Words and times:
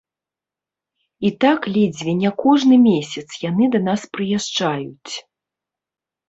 І 1.27 1.29
так 1.43 1.67
ледзьве 1.75 2.15
не 2.21 2.31
кожны 2.43 2.75
месяц 2.87 3.25
яны 3.49 3.69
да 3.77 3.83
нас 3.89 4.01
прыязджаюць. 4.15 5.13